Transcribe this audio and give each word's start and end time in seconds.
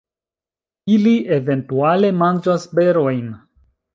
Ili 0.93 1.11
eventuale 1.35 2.11
manĝas 2.23 2.65
berojn. 2.79 3.31